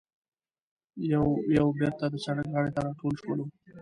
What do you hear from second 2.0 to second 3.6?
د سړک غاړې ته راټول شولو.